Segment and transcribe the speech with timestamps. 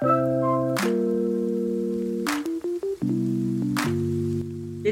[0.00, 0.10] This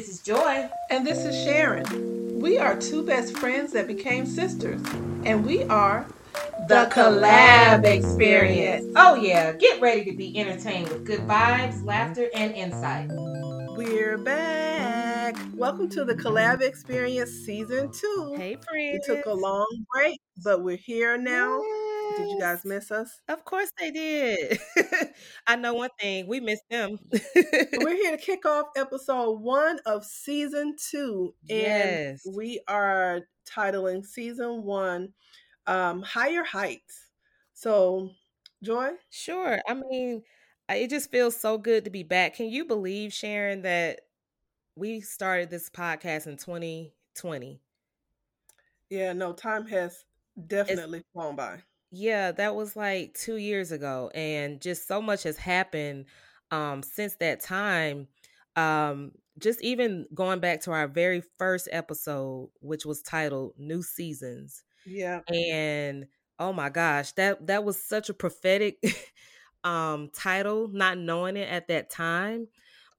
[0.08, 0.68] is Joy.
[0.90, 2.40] And this is Sharon.
[2.40, 4.80] We are two best friends that became sisters,
[5.24, 6.04] and we are
[6.68, 8.92] the Collab Experience.
[8.96, 9.52] Oh, yeah.
[9.52, 13.08] Get ready to be entertained with good vibes, laughter, and insight.
[13.76, 15.36] We're back.
[15.54, 18.34] Welcome to the Collab Experience Season 2.
[18.36, 19.06] Hey, friends.
[19.08, 21.62] We took a long break, but we're here now.
[21.62, 21.85] Yes.
[22.16, 23.20] Did you guys miss us?
[23.28, 24.58] Of course they did.
[25.46, 26.98] I know one thing, we missed them.
[27.12, 31.34] we're here to kick off episode one of season two.
[31.48, 32.26] And yes.
[32.34, 35.12] we are titling season one
[35.66, 37.08] um, Higher Heights.
[37.54, 38.10] So,
[38.62, 38.90] Joy?
[39.10, 39.60] Sure.
[39.68, 40.22] I mean,
[40.68, 42.34] it just feels so good to be back.
[42.34, 44.00] Can you believe, Sharon, that
[44.76, 47.60] we started this podcast in 2020?
[48.90, 50.04] Yeah, no, time has
[50.46, 51.62] definitely it's, flown by.
[51.90, 54.10] Yeah, that was like two years ago.
[54.14, 56.06] And just so much has happened
[56.50, 58.08] um, since that time.
[58.56, 64.64] Um, just even going back to our very first episode, which was titled New Seasons.
[64.86, 65.22] Yeah.
[65.32, 66.06] And
[66.38, 68.78] oh my gosh, that that was such a prophetic
[69.64, 72.48] um title, not knowing it at that time.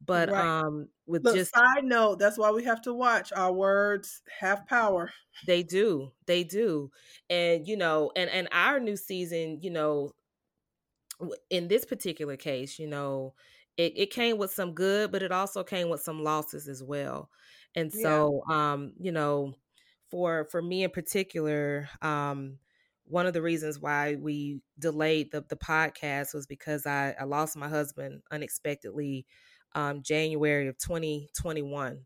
[0.05, 0.45] But right.
[0.45, 3.33] um with Look, just side note, that's why we have to watch.
[3.33, 5.11] Our words have power.
[5.45, 6.11] They do.
[6.25, 6.91] They do.
[7.29, 10.11] And you know, and and our new season, you know,
[11.49, 13.33] in this particular case, you know,
[13.77, 17.29] it, it came with some good, but it also came with some losses as well.
[17.75, 18.73] And so yeah.
[18.73, 19.53] um, you know,
[20.09, 22.57] for for me in particular, um,
[23.05, 27.55] one of the reasons why we delayed the the podcast was because I, I lost
[27.55, 29.25] my husband unexpectedly
[29.77, 31.99] um, January of 2021.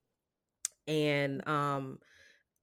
[0.88, 2.00] And um,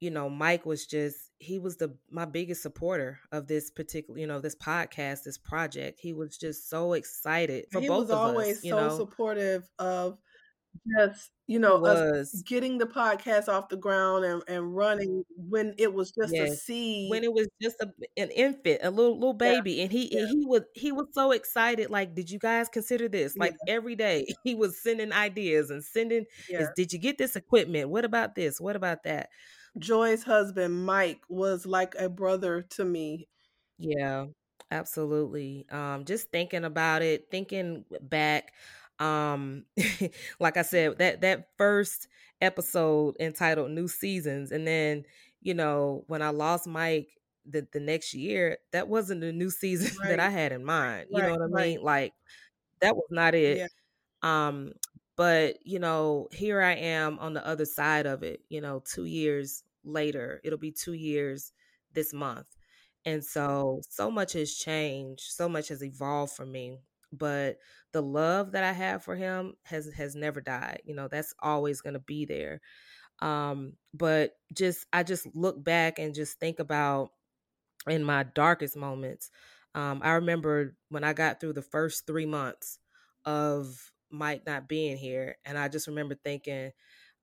[0.00, 4.26] you know, Mike was just he was the my biggest supporter of this particular, you
[4.26, 5.98] know, this podcast, this project.
[6.00, 8.16] He was just so excited for he both of us.
[8.16, 8.96] always so know?
[8.96, 10.18] supportive of
[10.98, 15.92] just you know us getting the podcast off the ground and, and running when it
[15.92, 16.52] was just yes.
[16.52, 19.84] a seed when it was just a, an infant a little little baby yeah.
[19.84, 20.26] and he yeah.
[20.26, 23.74] he was he was so excited like did you guys consider this like yeah.
[23.74, 28.04] every day he was sending ideas and sending is, did you get this equipment what
[28.04, 29.28] about this what about that
[29.78, 33.26] joy's husband mike was like a brother to me
[33.78, 34.26] yeah
[34.70, 38.52] absolutely um just thinking about it thinking back
[38.98, 39.64] um
[40.40, 42.08] like i said that that first
[42.40, 45.04] episode entitled new seasons and then
[45.40, 47.08] you know when i lost mike
[47.46, 50.10] the, the next year that wasn't the new season right.
[50.10, 51.68] that i had in mind you right, know what i right.
[51.68, 52.12] mean like
[52.80, 53.66] that was not it yeah.
[54.22, 54.72] um
[55.16, 59.04] but you know here i am on the other side of it you know two
[59.04, 61.52] years later it'll be two years
[61.94, 62.46] this month
[63.04, 66.78] and so so much has changed so much has evolved for me
[67.12, 67.58] but
[67.92, 70.82] the love that I have for him has has never died.
[70.84, 72.60] You know, that's always going to be there.
[73.20, 77.10] Um, but just I just look back and just think about
[77.88, 79.30] in my darkest moments.
[79.74, 82.78] Um, I remember when I got through the first three months
[83.24, 86.72] of Mike not being here, and I just remember thinking,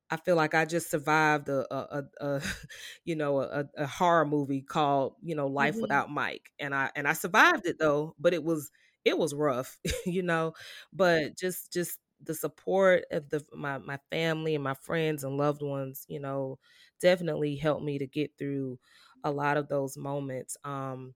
[0.10, 2.42] I feel like I just survived a, a, a, a
[3.06, 5.82] you know, a, a, horror movie called, you know, Life mm-hmm.
[5.82, 8.72] Without Mike, and I and I survived it though, but it was
[9.06, 10.54] it was rough, you know,
[10.94, 15.62] but just just the support of the my my family and my friends and loved
[15.62, 16.60] ones, you know,
[17.02, 18.80] definitely helped me to get through
[19.24, 20.58] a lot of those moments.
[20.64, 21.14] Um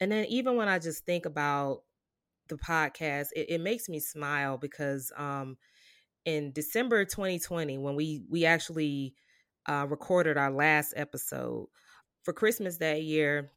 [0.00, 1.82] and then even when I just think about
[2.48, 5.56] the podcast, it, it makes me smile because um
[6.24, 9.14] in December 2020 when we we actually
[9.66, 11.68] uh recorded our last episode
[12.22, 13.50] for Christmas that year,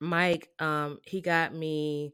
[0.00, 2.12] Mike um he got me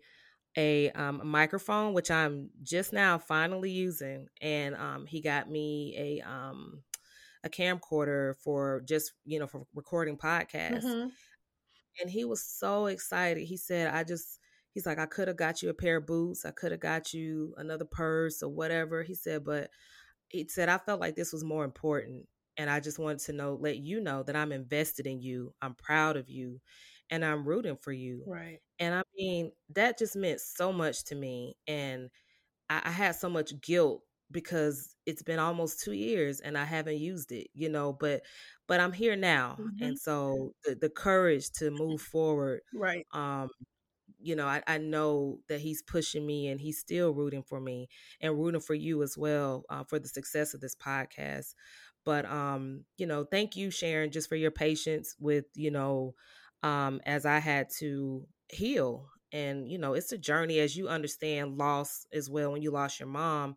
[0.59, 6.29] a, um, microphone, which I'm just now finally using, and um, he got me a
[6.29, 6.83] um,
[7.45, 10.85] a camcorder for just you know for recording podcasts.
[10.85, 11.09] Mm-hmm.
[12.01, 13.47] And he was so excited.
[13.47, 14.41] He said, "I just."
[14.75, 16.45] He's like, I could have got you a pair of boots.
[16.45, 19.03] I could have got you another purse or whatever.
[19.03, 19.71] He said, but
[20.29, 22.27] he said, I felt like this was more important.
[22.57, 25.53] And I just wanted to know, let you know that I'm invested in you.
[25.63, 26.61] I'm proud of you
[27.11, 28.23] and I'm rooting for you.
[28.27, 28.59] Right.
[28.79, 31.57] And I mean, that just meant so much to me.
[31.67, 32.11] And
[32.71, 36.99] I, I had so much guilt because it's been almost two years and I haven't
[36.99, 38.23] used it, you know, but
[38.67, 39.57] but I'm here now.
[39.61, 39.85] Mm-hmm.
[39.85, 42.61] And so the, the courage to move forward.
[42.75, 43.07] Right.
[43.13, 43.49] Um,
[44.21, 47.89] you know, I, I know that he's pushing me and he's still rooting for me
[48.21, 51.55] and rooting for you as well uh, for the success of this podcast.
[52.05, 56.15] But um, you know, thank you, Sharon, just for your patience with, you know,
[56.63, 61.59] um, as I had to heal and you know it's a journey as you understand
[61.59, 63.57] loss as well when you lost your mom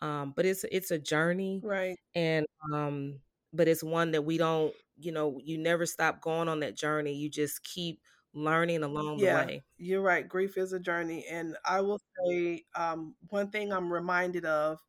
[0.00, 1.96] um but it's it's a journey right.
[2.14, 3.18] and um
[3.52, 7.14] but it's one that we don't you know you never stop going on that journey
[7.14, 8.00] you just keep
[8.32, 9.62] learning along yeah, the way.
[9.76, 14.44] you're right grief is a journey and i will say um one thing i'm reminded
[14.44, 14.80] of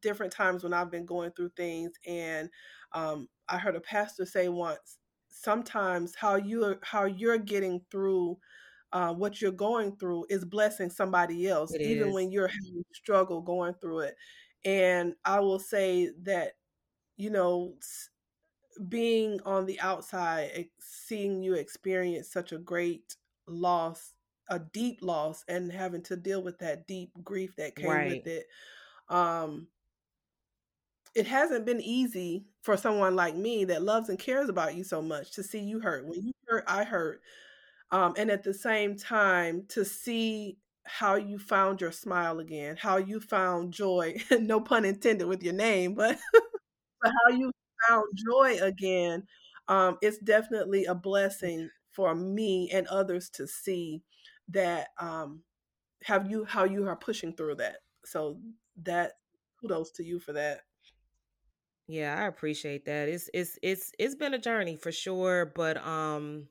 [0.00, 2.48] different times when i've been going through things and
[2.92, 4.98] um i heard a pastor say once
[5.32, 8.38] sometimes how you are, how you're getting through
[8.92, 12.14] uh, what you're going through is blessing somebody else, it even is.
[12.14, 14.14] when you're having struggle going through it.
[14.64, 16.52] And I will say that,
[17.16, 17.74] you know,
[18.88, 24.12] being on the outside, seeing you experience such a great loss,
[24.50, 28.10] a deep loss, and having to deal with that deep grief that came right.
[28.10, 28.46] with it.
[29.08, 29.68] Um,
[31.14, 35.02] it hasn't been easy for someone like me that loves and cares about you so
[35.02, 36.06] much to see you hurt.
[36.06, 37.20] When you hurt, I hurt.
[37.90, 42.96] Um, and at the same time, to see how you found your smile again, how
[42.96, 46.18] you found joy, no pun intended with your name, but,
[47.02, 47.52] but how you
[47.88, 49.24] found joy again,
[49.68, 54.02] um, it's definitely a blessing for me and others to see
[54.48, 55.42] that um,
[56.04, 57.76] have you how you are pushing through that.
[58.04, 58.38] So
[58.82, 59.12] that
[59.60, 60.62] kudos to you for that.
[61.92, 63.10] Yeah, I appreciate that.
[63.10, 66.48] It's it's it's it's been a journey for sure, but um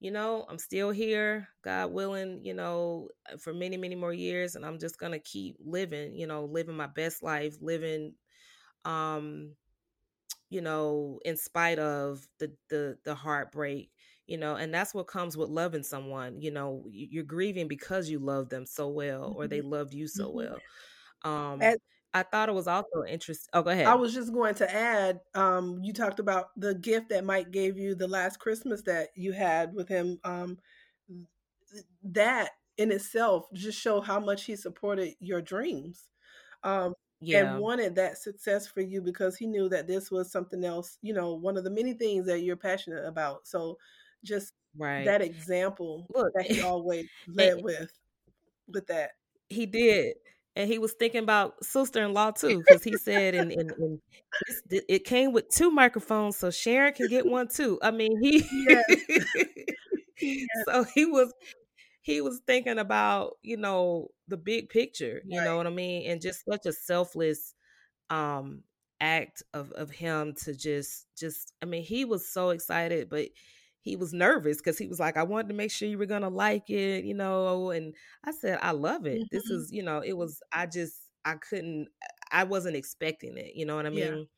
[0.00, 4.56] you know, I'm still here, God willing, you know, uh, for many, many more years.
[4.56, 8.14] And I'm just going to keep living, you know, living my best life, living,
[8.84, 9.52] um,
[10.50, 13.92] you know, in spite of the, the, the heartbreak,
[14.26, 18.18] you know, and that's what comes with loving someone, you know, you're grieving because you
[18.18, 19.38] love them so well, mm-hmm.
[19.38, 20.36] or they loved you so mm-hmm.
[20.36, 20.58] well.
[21.22, 21.78] Um, At-
[22.14, 23.48] I thought it was also interesting.
[23.54, 23.86] Oh, go ahead.
[23.86, 25.20] I was just going to add.
[25.34, 29.32] Um, you talked about the gift that Mike gave you the last Christmas that you
[29.32, 30.18] had with him.
[30.24, 30.58] Um,
[32.02, 36.08] that in itself just show how much he supported your dreams.
[36.64, 37.52] Um, yeah.
[37.52, 40.98] and wanted that success for you because he knew that this was something else.
[41.02, 43.46] You know, one of the many things that you're passionate about.
[43.46, 43.78] So,
[44.24, 45.04] just right.
[45.04, 47.92] that example Look, that he always led with
[48.68, 49.12] with that.
[49.48, 50.16] He did
[50.56, 54.00] and he was thinking about sister-in-law too because he said and, and, and
[54.70, 58.84] it came with two microphones so sharon can get one too i mean he yes.
[60.20, 60.46] yes.
[60.66, 61.32] so he was
[62.02, 65.44] he was thinking about you know the big picture you right.
[65.44, 67.54] know what i mean and just such a selfless
[68.10, 68.62] um
[69.00, 73.28] act of of him to just just i mean he was so excited but
[73.82, 76.28] he was nervous because he was like, I wanted to make sure you were gonna
[76.28, 77.70] like it, you know.
[77.70, 77.94] And
[78.24, 79.18] I said, I love it.
[79.18, 79.36] Mm-hmm.
[79.36, 80.40] This is, you know, it was.
[80.52, 80.94] I just,
[81.24, 81.88] I couldn't,
[82.30, 83.56] I wasn't expecting it.
[83.56, 84.28] You know what I mean?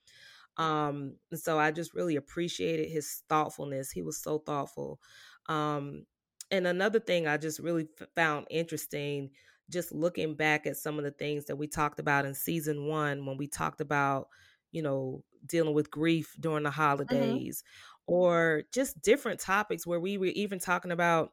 [0.59, 0.87] Yeah.
[0.87, 3.91] Um, and so I just really appreciated his thoughtfulness.
[3.91, 4.99] He was so thoughtful.
[5.49, 6.07] Um,
[6.51, 9.31] and another thing I just really f- found interesting,
[9.69, 13.27] just looking back at some of the things that we talked about in season one
[13.27, 14.29] when we talked about,
[14.73, 16.81] you know, dealing with grief during the mm-hmm.
[16.81, 17.63] holidays.
[17.63, 21.33] Mm-hmm or just different topics where we were even talking about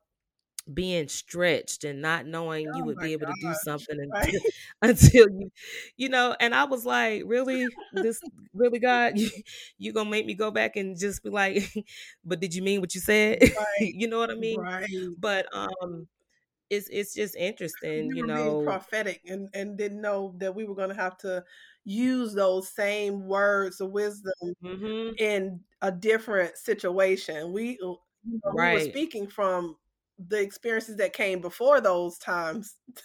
[0.72, 4.42] being stretched and not knowing oh you would be able gosh, to do something until,
[4.82, 5.52] until you
[5.98, 7.68] you know and i was like really?
[7.94, 8.20] This
[8.54, 9.14] really god?
[9.18, 9.30] You,
[9.78, 11.72] you gonna make me go back and just be like
[12.26, 13.42] but did you mean what you said?
[13.42, 13.94] Right.
[13.94, 14.60] you know what i mean?
[14.60, 14.88] right.
[15.18, 16.08] but um
[16.70, 18.64] it's it's just interesting you know.
[18.64, 21.44] prophetic and and didn't know that we were gonna have to
[21.84, 24.34] use those same words of wisdom
[24.64, 25.14] mm-hmm.
[25.18, 27.52] in a different situation.
[27.54, 28.00] We, you
[28.44, 28.78] know, right.
[28.78, 29.76] we were speaking from
[30.28, 32.76] the experiences that came before those times.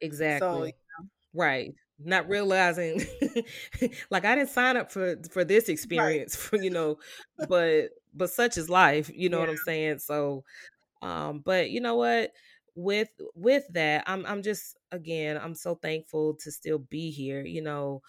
[0.00, 0.48] Exactly.
[0.48, 1.06] So, yeah.
[1.34, 1.74] Right.
[1.98, 3.04] Not realizing
[4.10, 6.40] like I didn't sign up for for this experience right.
[6.60, 6.98] for you know,
[7.48, 9.42] but but such is life, you know yeah.
[9.42, 9.98] what I'm saying?
[9.98, 10.44] So
[11.02, 12.30] um but you know what?
[12.78, 17.60] With with that i'm i'm just again i'm so thankful to still be here you
[17.60, 18.00] know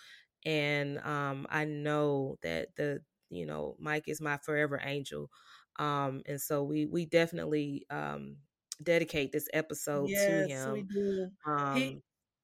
[0.45, 2.99] and um i know that the
[3.31, 5.31] you know mike is my forever angel
[5.79, 8.35] um and so we we definitely um
[8.83, 11.27] dedicate this episode yes, to him we do.
[11.47, 12.01] um he,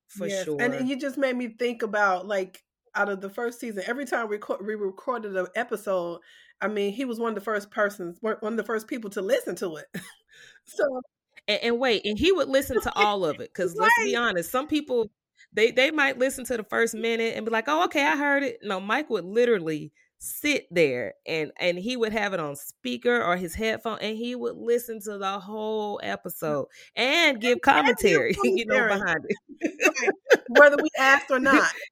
[0.08, 0.46] for yes.
[0.46, 2.64] sure and you just made me think about like
[2.96, 6.20] out of the first season every time we, we recorded an episode
[6.60, 9.22] i mean he was one of the first persons one of the first people to
[9.22, 9.86] listen to it
[10.66, 11.02] so
[11.48, 14.52] and, and wait, and he would listen to all of it because let's be honest,
[14.52, 15.10] some people
[15.54, 18.44] they they might listen to the first minute and be like, "Oh, okay, I heard
[18.44, 23.22] it." No, Mike would literally sit there and and he would have it on speaker
[23.22, 26.08] or his headphone and he would listen to the whole mm.
[26.08, 30.14] episode and give commentary, you know, behind it.
[30.48, 31.72] Whether we asked or not.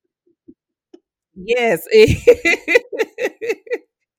[1.36, 1.88] Yes.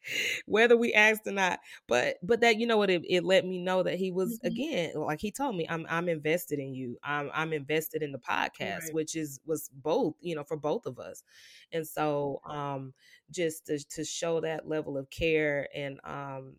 [0.47, 1.61] whether we asked or not.
[1.89, 4.47] But but that you know what it, it let me know that he was mm-hmm.
[4.47, 6.99] again like he told me I'm I'm invested in you.
[7.03, 8.95] I'm I'm invested in the podcast, right.
[8.95, 11.23] which is was both you know for both of us,
[11.73, 12.93] and so um
[13.31, 16.55] just to to show that level of care and um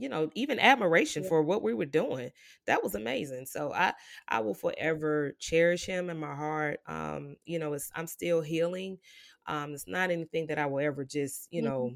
[0.00, 1.28] you know even admiration yeah.
[1.28, 2.30] for what we were doing
[2.66, 3.92] that was amazing so i
[4.28, 8.98] i will forever cherish him in my heart um you know it's i'm still healing
[9.46, 11.94] um it's not anything that i will ever just you know mm-hmm.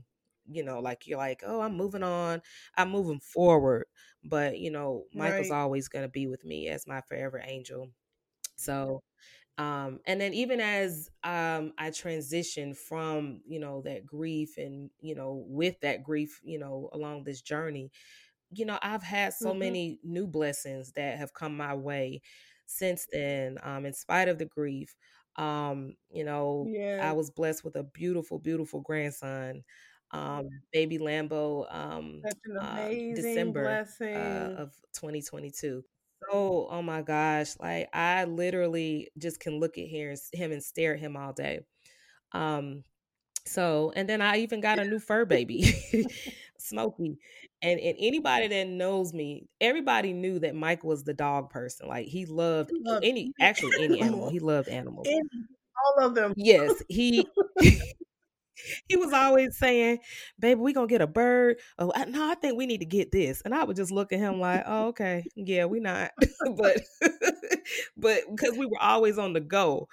[0.49, 2.41] You know like you're like oh i'm moving on
[2.77, 3.87] i'm moving forward
[4.25, 5.59] but you know michael's right.
[5.59, 7.89] always going to be with me as my forever angel
[8.57, 9.03] so
[9.59, 15.15] um and then even as um i transition from you know that grief and you
[15.15, 17.91] know with that grief you know along this journey
[18.51, 19.61] you know i've had so mm-hmm.
[19.61, 22.21] many new blessings that have come my way
[22.67, 24.97] since then um in spite of the grief
[25.37, 27.01] um you know yeah.
[27.03, 29.63] i was blessed with a beautiful beautiful grandson
[30.15, 32.23] um baby lambo um
[32.61, 35.83] uh, december uh, of 2022
[36.31, 40.95] so, oh my gosh, like I literally just can look at here him and stare
[40.95, 41.61] at him all day.
[42.33, 42.85] Um,
[43.47, 45.75] so and then I even got a new fur baby,
[46.59, 47.19] Smokey.
[47.63, 51.89] And and anybody that knows me, everybody knew that Mike was the dog person.
[51.89, 54.31] Like he loved, he loved any actually any animal.
[54.31, 55.07] He loved animals.
[55.09, 56.33] all of them.
[56.37, 57.27] Yes, he
[58.89, 59.99] he was always saying,
[60.39, 63.43] "Baby, we gonna get a bird." Oh, no, I think we need to get this.
[63.43, 66.13] And I would just look at him like, "Oh, okay, yeah, we not."
[66.57, 66.81] but
[67.97, 69.89] but because we were always on the go.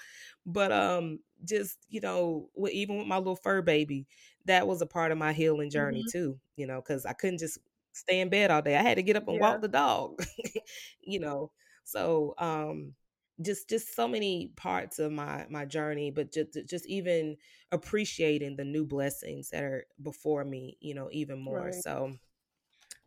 [0.46, 4.08] But um, just you know, even with my little fur baby,
[4.46, 6.18] that was a part of my healing journey mm-hmm.
[6.18, 6.39] too.
[6.56, 7.60] You know, because I couldn't just
[7.94, 8.75] stay in bed all day.
[8.75, 9.41] I had to get up and yeah.
[9.41, 10.24] walk the dog.
[11.01, 11.51] you know,
[11.84, 12.94] so um
[13.41, 17.36] just just so many parts of my my journey but just just even
[17.71, 21.75] appreciating the new blessings that are before me you know even more right.
[21.75, 22.13] so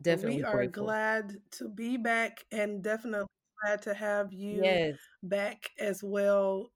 [0.01, 0.85] definitely we are grateful.
[0.85, 3.27] glad to be back and definitely
[3.63, 4.97] glad to have you yes.
[5.23, 6.71] back as well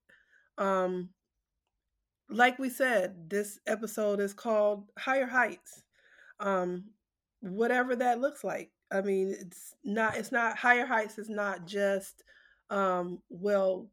[0.58, 1.10] um
[2.30, 5.84] like we said this episode is called higher heights
[6.40, 6.84] um
[7.42, 12.24] whatever that looks like i mean it's not it's not higher heights is not just
[12.70, 13.92] um, well,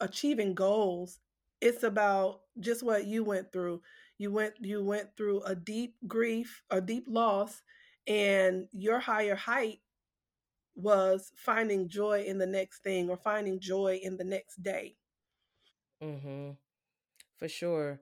[0.00, 1.20] achieving goals,
[1.60, 3.82] it's about just what you went through.
[4.18, 7.62] You went you went through a deep grief, a deep loss,
[8.06, 9.80] and your higher height
[10.76, 14.96] was finding joy in the next thing or finding joy in the next day.
[16.02, 16.56] Mhm.
[17.36, 18.00] For sure.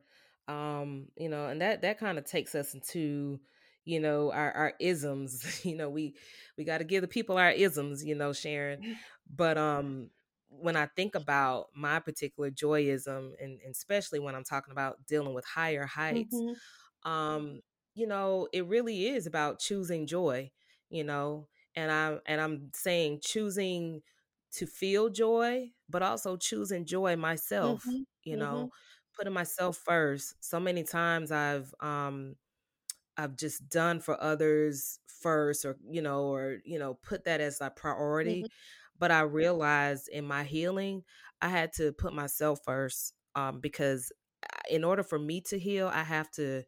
[0.48, 3.40] Um, you know, and that that kind of takes us into
[3.84, 6.14] you know our our isms you know we
[6.56, 8.96] we got to give the people our isms you know sharon mm.
[9.34, 10.10] but um
[10.48, 15.34] when i think about my particular joyism and, and especially when i'm talking about dealing
[15.34, 17.10] with higher heights mm-hmm.
[17.10, 17.60] um
[17.94, 20.50] you know it really is about choosing joy
[20.90, 24.02] you know and i'm and i'm saying choosing
[24.52, 28.02] to feel joy but also choosing joy myself mm-hmm.
[28.24, 29.16] you know mm-hmm.
[29.16, 32.36] putting myself first so many times i've um
[33.16, 37.60] I've just done for others first or you know or you know put that as
[37.60, 38.46] a priority mm-hmm.
[38.98, 41.02] but I realized in my healing
[41.40, 44.12] I had to put myself first um, because
[44.44, 46.64] uh, in order for me to heal I have to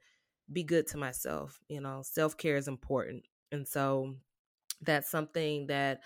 [0.52, 4.14] be good to myself you know self-care is important and so
[4.82, 6.00] that's something that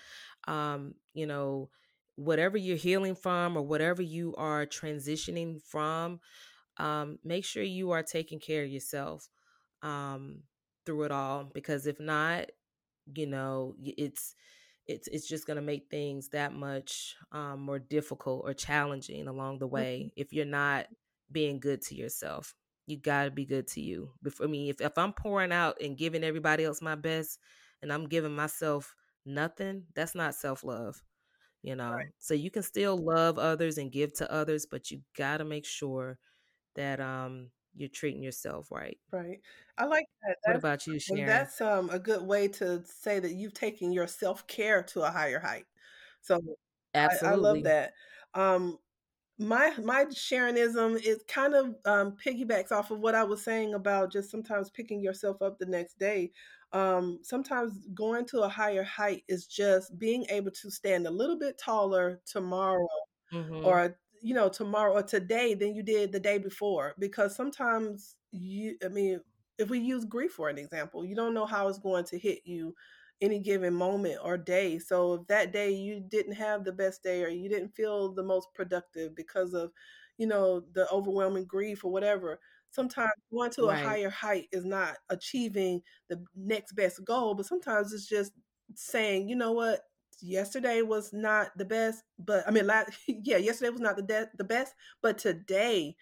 [0.47, 1.69] um you know
[2.15, 6.19] whatever you're healing from or whatever you are transitioning from
[6.77, 9.27] um make sure you are taking care of yourself
[9.81, 10.43] um,
[10.85, 12.47] through it all because if not,
[13.15, 14.35] you know, it's
[14.87, 19.59] it's it's just going to make things that much um, more difficult or challenging along
[19.59, 20.87] the way if you're not
[21.31, 22.55] being good to yourself.
[22.87, 24.11] You got to be good to you.
[24.23, 27.39] Before I mean, if if I'm pouring out and giving everybody else my best,
[27.81, 28.95] and I'm giving myself
[29.25, 31.01] nothing, that's not self love.
[31.61, 32.07] You know, right.
[32.19, 35.65] so you can still love others and give to others, but you got to make
[35.65, 36.17] sure
[36.75, 38.97] that um you're treating yourself right.
[39.11, 39.39] Right.
[39.77, 40.35] I like that.
[40.45, 41.25] That's, what about you, Sharon?
[41.25, 45.09] That's um a good way to say that you've taken your self care to a
[45.09, 45.65] higher height.
[46.21, 46.39] So
[46.93, 47.27] Absolutely.
[47.27, 47.93] I, I love that.
[48.33, 48.77] Um
[49.39, 54.11] my my Sharonism is kind of um, piggybacks off of what I was saying about
[54.11, 56.31] just sometimes picking yourself up the next day.
[56.73, 61.39] Um, sometimes going to a higher height is just being able to stand a little
[61.39, 62.87] bit taller tomorrow
[63.33, 63.65] mm-hmm.
[63.65, 68.75] or you know tomorrow or today than you did the day before because sometimes you
[68.83, 69.19] i mean
[69.57, 72.39] if we use grief for an example you don't know how it's going to hit
[72.45, 72.73] you
[73.21, 74.79] any given moment or day.
[74.79, 78.23] So if that day you didn't have the best day or you didn't feel the
[78.23, 79.71] most productive because of,
[80.17, 82.39] you know, the overwhelming grief or whatever,
[82.71, 83.83] sometimes going to right.
[83.83, 88.31] a higher height is not achieving the next best goal, but sometimes it's just
[88.75, 89.81] saying, you know what,
[90.21, 94.29] yesterday was not the best, but I mean, last, yeah, yesterday was not the de-
[94.37, 95.95] the best, but today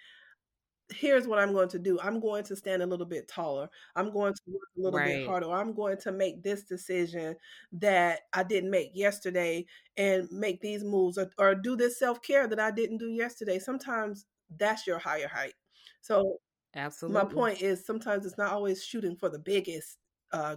[0.90, 2.00] here's what I'm going to do.
[2.02, 3.70] I'm going to stand a little bit taller.
[3.96, 5.18] I'm going to work a little right.
[5.18, 5.52] bit harder.
[5.52, 7.36] I'm going to make this decision
[7.74, 9.66] that I didn't make yesterday
[9.98, 13.60] and make these moves or, or do this self care that I didn't do yesterday.
[13.60, 14.26] Sometimes
[14.58, 15.56] that's your higher height.
[16.02, 16.38] So,
[16.76, 17.22] absolutely.
[17.22, 19.98] My point is sometimes it's not always shooting for the biggest
[20.32, 20.56] uh,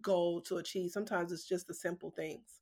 [0.00, 0.90] goal to achieve.
[0.92, 2.60] Sometimes it's just the simple things.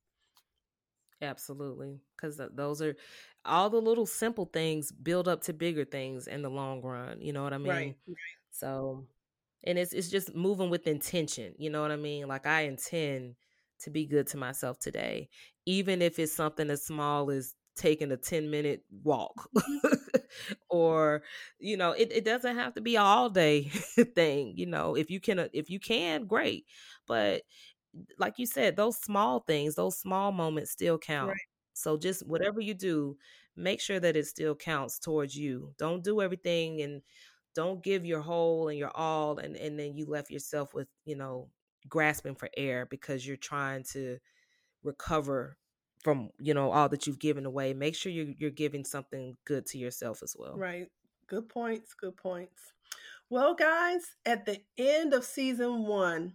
[1.24, 2.00] Absolutely.
[2.16, 2.96] Because those are
[3.44, 7.20] all the little simple things build up to bigger things in the long run.
[7.20, 7.94] You know what I mean?
[7.94, 7.96] Right.
[8.50, 9.06] So,
[9.64, 11.54] and it's it's just moving with intention.
[11.58, 12.28] You know what I mean?
[12.28, 13.36] Like I intend
[13.80, 15.28] to be good to myself today,
[15.66, 19.50] even if it's something as small as taking a 10 minute walk
[20.70, 21.22] or
[21.58, 23.64] you know it, it doesn't have to be all day
[24.14, 26.66] thing you know if you can uh, if you can great
[27.06, 27.42] but
[28.18, 31.30] like you said, those small things, those small moments still count.
[31.30, 31.38] Right.
[31.74, 33.16] So just whatever you do,
[33.56, 35.72] make sure that it still counts towards you.
[35.78, 37.02] Don't do everything and
[37.54, 41.16] don't give your whole and your all and, and then you left yourself with, you
[41.16, 41.48] know,
[41.88, 44.18] grasping for air because you're trying to
[44.82, 45.56] recover
[46.02, 47.74] from, you know, all that you've given away.
[47.74, 50.56] Make sure you're you're giving something good to yourself as well.
[50.56, 50.88] Right.
[51.26, 51.94] Good points.
[51.94, 52.72] Good points.
[53.30, 56.34] Well, guys, at the end of season one,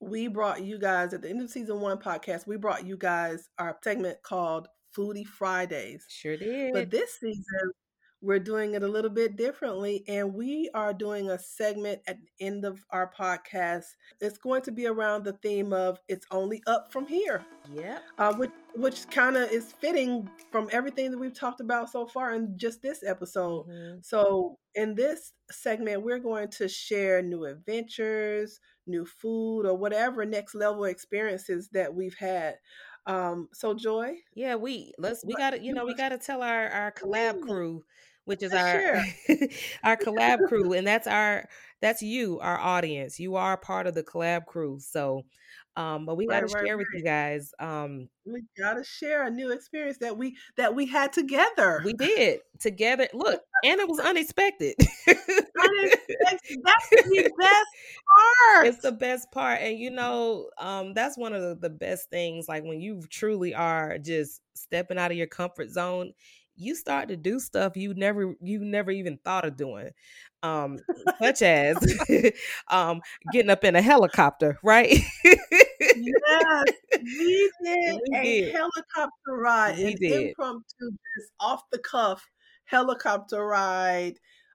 [0.00, 3.48] we brought you guys at the end of season one podcast, we brought you guys
[3.58, 6.04] our segment called Foodie Fridays.
[6.08, 6.72] Sure did.
[6.72, 7.72] But this season,
[8.20, 12.46] we're doing it a little bit differently, and we are doing a segment at the
[12.46, 13.84] end of our podcast.
[14.20, 18.34] It's going to be around the theme of "It's only up from here." Yeah, uh,
[18.34, 22.58] which which kind of is fitting from everything that we've talked about so far in
[22.58, 23.66] just this episode.
[23.68, 23.98] Mm-hmm.
[24.02, 30.54] So, in this segment, we're going to share new adventures, new food, or whatever next
[30.54, 32.56] level experiences that we've had.
[33.08, 36.42] Um, so Joy, yeah, we let's we got to you know we got to tell
[36.42, 37.82] our our collab crew,
[38.28, 39.02] which is our
[39.82, 41.48] our collab crew, and that's our
[41.80, 43.18] that's you, our audience.
[43.18, 45.24] You are part of the collab crew, so.
[45.76, 47.52] Um, but we got to right, share right, with you guys.
[47.60, 51.80] Um, we got to share a new experience that we that we had together.
[51.84, 53.06] We did together.
[53.14, 54.74] Look, and it was unexpected.
[55.06, 56.58] unexpected.
[56.64, 57.66] That's the best
[58.16, 58.66] part.
[58.66, 62.48] It's the best part, and you know, um, that's one of the, the best things.
[62.48, 66.12] Like when you truly are just stepping out of your comfort zone
[66.58, 69.90] you start to do stuff you never you never even thought of doing
[70.42, 70.78] um
[71.22, 71.76] such as
[72.68, 73.00] um
[73.32, 74.98] getting up in a helicopter right?
[75.94, 76.64] Yes
[77.02, 78.52] we did we a did.
[78.52, 80.28] helicopter ride we an did.
[80.28, 82.24] impromptu just off the cuff
[82.64, 84.14] helicopter ride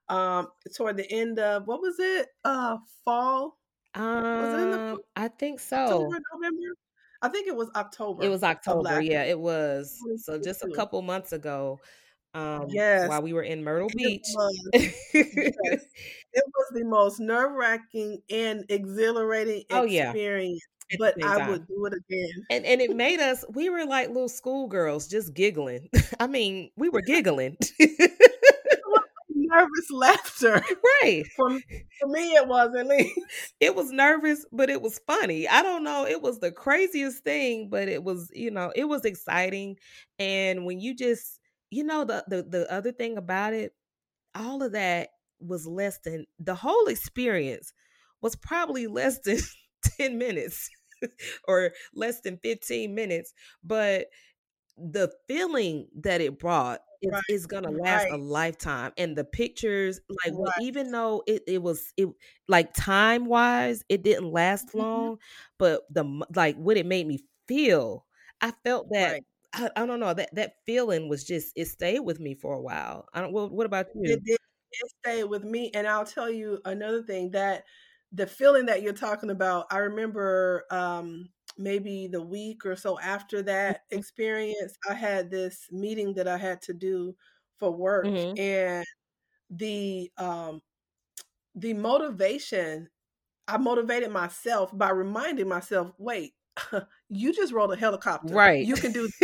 [0.10, 2.28] um toward the end of what was it?
[2.44, 3.58] Uh fall?
[3.96, 5.78] Um was it in the, um, i think so.
[5.78, 6.76] October, november
[7.24, 8.24] I think it was October.
[8.24, 9.02] It was October.
[9.02, 9.98] Yeah, it was.
[10.18, 11.80] So just a couple months ago.
[12.36, 13.08] Um, yes.
[13.08, 14.22] While we were in Myrtle Beach.
[14.26, 14.70] It was,
[15.14, 15.86] yes.
[16.34, 20.62] it was the most nerve wracking and exhilarating oh, experience.
[20.92, 20.98] Yeah.
[21.00, 22.46] But I would do it again.
[22.52, 25.90] And and it made us we were like little schoolgirls just giggling.
[26.20, 27.58] I mean, we were giggling
[29.54, 30.64] nervous laughter.
[31.04, 31.26] Right.
[31.36, 31.50] For,
[32.00, 33.20] for me, it was at least.
[33.60, 35.48] It was nervous, but it was funny.
[35.48, 36.06] I don't know.
[36.06, 39.78] It was the craziest thing, but it was, you know, it was exciting.
[40.20, 41.40] And when you just,
[41.70, 43.74] you know, the the, the other thing about it,
[44.36, 47.74] all of that was less than the whole experience
[48.22, 49.40] was probably less than
[49.98, 50.70] 10 minutes
[51.48, 53.34] or less than 15 minutes.
[53.64, 54.08] But
[54.78, 57.22] the feeling that it brought is, right.
[57.30, 58.14] is gonna last right.
[58.14, 60.54] a lifetime and the pictures like right.
[60.62, 62.08] even though it, it was it
[62.48, 64.80] like time wise it didn't last mm-hmm.
[64.80, 65.18] long
[65.60, 68.06] but the like what it made me feel
[68.42, 69.22] i felt that
[69.54, 72.62] I, I, don't know that that feeling was just it stayed with me for a
[72.62, 74.38] while i don't what, what about you it did
[74.72, 77.66] it stayed with me and i'll tell you another thing that
[78.14, 83.42] the feeling that you're talking about i remember um maybe the week or so after
[83.44, 84.00] that mm-hmm.
[84.00, 87.16] experience, I had this meeting that I had to do
[87.60, 88.40] for work mm-hmm.
[88.40, 88.86] and
[89.50, 90.62] the um
[91.56, 92.90] the motivation
[93.48, 96.34] I motivated myself by reminding myself, wait,
[97.16, 98.34] you just rolled a helicopter.
[98.34, 98.66] Right.
[98.66, 99.10] You can do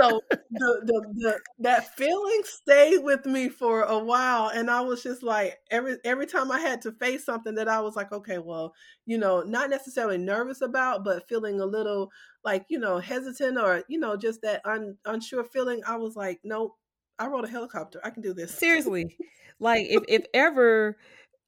[0.00, 5.02] so the, the, the that feeling stayed with me for a while and I was
[5.02, 8.38] just like every every time I had to face something that I was like, okay,
[8.38, 8.74] well,
[9.06, 12.10] you know, not necessarily nervous about, but feeling a little
[12.44, 16.40] like, you know, hesitant or, you know, just that un, unsure feeling, I was like,
[16.44, 16.76] nope,
[17.18, 18.00] I rode a helicopter.
[18.04, 18.54] I can do this.
[18.54, 19.16] Seriously.
[19.58, 20.96] like if if ever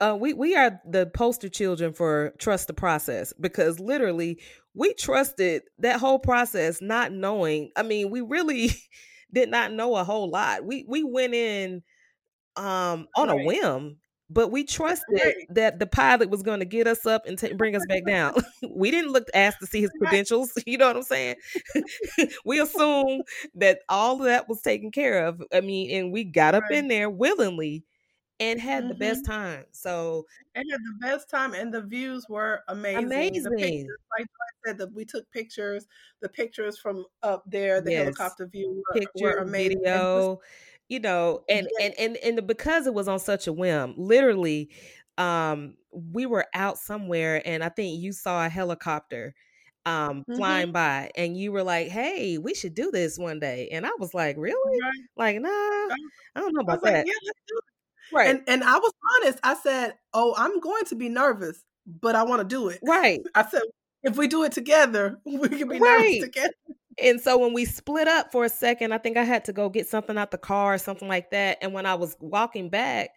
[0.00, 4.40] uh, we we are the poster children for trust the process because literally
[4.74, 7.70] we trusted that whole process, not knowing.
[7.76, 8.70] I mean, we really
[9.32, 10.64] did not know a whole lot.
[10.64, 11.82] We we went in
[12.56, 13.40] um on right.
[13.40, 13.96] a whim,
[14.30, 15.34] but we trusted right.
[15.50, 18.34] that the pilot was going to get us up and t- bring us back down.
[18.74, 20.52] we didn't look to ask to see his credentials.
[20.66, 21.36] You know what I'm saying?
[22.44, 23.22] we assumed
[23.54, 25.42] that all of that was taken care of.
[25.52, 26.78] I mean, and we got up right.
[26.78, 27.84] in there willingly
[28.40, 28.88] and had mm-hmm.
[28.88, 29.32] the best mm-hmm.
[29.32, 29.64] time.
[29.72, 33.06] So and had the best time, and the views were amazing.
[33.06, 33.52] Amazing.
[33.56, 35.86] Pictures, like I said, that we took pictures.
[36.20, 38.04] The pictures from up there, the yes.
[38.04, 39.78] helicopter view, were, Picture, were amazing.
[39.78, 40.40] Video,
[40.88, 41.94] you know, and yes.
[41.98, 44.70] and and and because it was on such a whim, literally,
[45.18, 49.34] um, we were out somewhere, and I think you saw a helicopter
[49.86, 50.36] um mm-hmm.
[50.36, 53.90] flying by and you were like hey we should do this one day and i
[53.98, 55.02] was like really right.
[55.14, 55.96] like nah i
[56.36, 57.30] don't know about that like, yeah,
[58.12, 58.28] Right.
[58.28, 59.38] And and I was honest.
[59.42, 61.64] I said, "Oh, I'm going to be nervous,
[62.00, 63.20] but I want to do it." Right.
[63.34, 63.62] I said,
[64.02, 65.80] "If we do it together, we can be right.
[65.80, 66.54] nervous together."
[67.02, 69.68] And so when we split up for a second, I think I had to go
[69.68, 71.58] get something out the car or something like that.
[71.60, 73.10] And when I was walking back,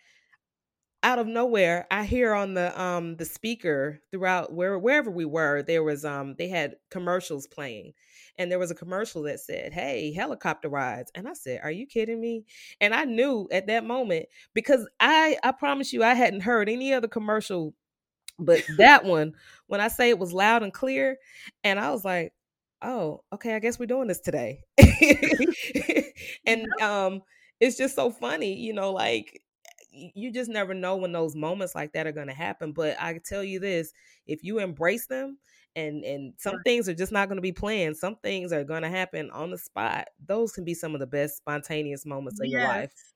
[1.04, 5.62] out of nowhere, I hear on the um the speaker throughout where wherever we were,
[5.64, 7.94] there was um they had commercials playing
[8.38, 11.86] and there was a commercial that said, "Hey, helicopter rides." And I said, "Are you
[11.88, 12.46] kidding me?"
[12.82, 16.94] And I knew at that moment because I I promise you I hadn't heard any
[16.94, 17.74] other commercial
[18.40, 19.34] but that one
[19.68, 21.18] when I say it was loud and clear
[21.64, 22.34] and I was like,
[22.82, 24.62] "Oh, okay, I guess we're doing this today."
[26.46, 27.22] and um
[27.60, 29.42] it's just so funny, you know, like
[30.16, 33.20] you just never know when those moments like that are going to happen but i
[33.26, 33.94] tell you this
[34.26, 35.38] if you embrace them
[35.76, 38.84] and and some things are just not going to be planned some things are going
[38.84, 42.48] to happen on the spot those can be some of the best spontaneous moments of
[42.48, 42.54] yes.
[42.54, 43.14] your life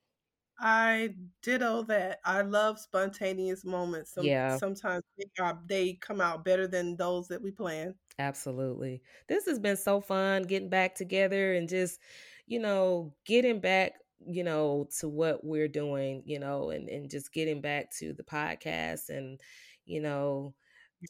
[0.63, 2.20] I ditto that.
[2.24, 4.13] I love spontaneous moments.
[4.13, 4.58] Some, yeah.
[4.58, 7.96] Sometimes they, are, they come out better than those that we plan.
[8.20, 9.02] Absolutely.
[9.28, 12.00] This has been so fun getting back together and just,
[12.46, 13.94] you know, getting back,
[14.27, 18.23] you know, to what we're doing, you know, and, and just getting back to the
[18.23, 19.39] podcast and,
[19.86, 20.53] you know,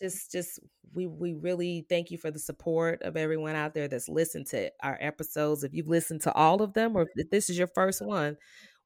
[0.01, 0.59] just just
[0.93, 4.71] we we really thank you for the support of everyone out there that's listened to
[4.81, 5.63] our episodes.
[5.63, 8.37] If you've listened to all of them or if this is your first one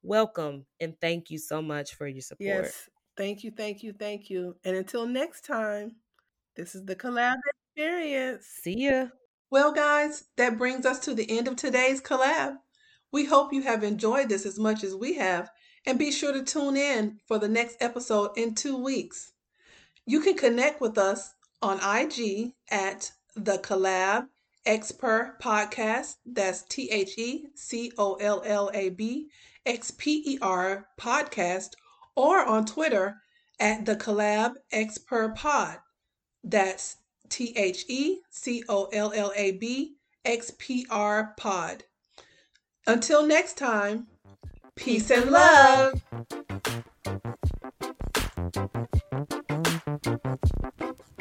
[0.02, 2.64] welcome and thank you so much for your support.
[2.64, 2.88] Yes.
[3.16, 4.56] Thank you thank you thank you.
[4.64, 5.96] And until next time
[6.54, 7.36] this is the collab
[7.74, 8.46] experience.
[8.62, 9.06] See ya.
[9.50, 12.56] Well guys that brings us to the end of today's collab
[13.16, 15.48] we hope you have enjoyed this as much as we have
[15.86, 19.32] and be sure to tune in for the next episode in two weeks
[20.04, 24.26] you can connect with us on IG at the Collab
[24.66, 26.16] Xper Podcast.
[26.26, 29.30] That's T H E C O L L A B
[29.64, 31.70] X P E R Podcast,
[32.14, 33.16] or on Twitter
[33.58, 35.78] at the Collab Xper Pod.
[36.44, 36.98] That's
[37.30, 41.84] T H E C O L L A B X P R Pod.
[42.86, 44.06] Until next time,
[44.76, 46.00] peace and love.
[50.76, 51.15] Thank you.